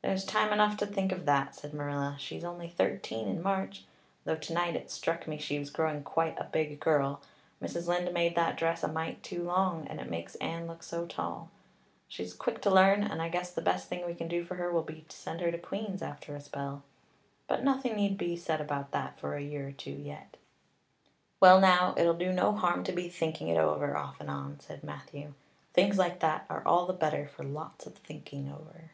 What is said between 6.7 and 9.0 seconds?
girl. Mrs. Lynde made that dress a